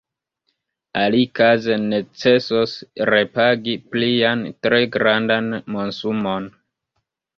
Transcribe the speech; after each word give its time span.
Alikaze 1.01 1.75
necesos 1.83 2.73
repagi 3.11 3.75
plian, 3.91 4.43
tre 4.67 4.81
grandan 4.97 5.49
monsumon. 5.77 6.53